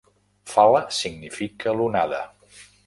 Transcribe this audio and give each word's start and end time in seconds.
"Fala" 0.53 0.81
significa 1.01 1.71
"l'onada". 1.77 2.23